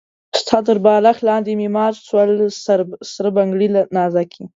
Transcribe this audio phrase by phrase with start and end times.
[0.41, 2.29] ستا تر بالښت لاندې مي مات سول
[3.15, 3.67] سره بنګړي
[3.97, 4.43] نازکي